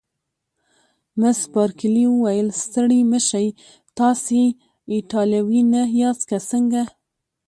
مس 1.19 1.39
بارکلي 1.53 2.05
وویل: 2.09 2.47
ستړي 2.63 3.01
مه 3.11 3.19
شئ، 3.27 3.47
تاسي 3.97 4.43
ایټالوي 4.93 5.61
نه 5.73 5.81
یاست 6.01 6.23
که 6.29 6.37
څنګه؟ 6.49 6.83